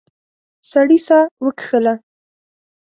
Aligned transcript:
سړی 0.71 0.99
ساه 1.07 1.23
وکیښله. 1.45 1.93